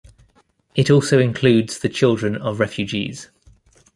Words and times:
It 0.73 0.89
also 0.89 1.19
includes 1.19 1.77
the 1.77 1.87
children 1.87 2.35
of 2.35 2.59
refugees. 2.59 3.29